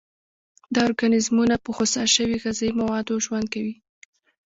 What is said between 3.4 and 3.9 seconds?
کوي.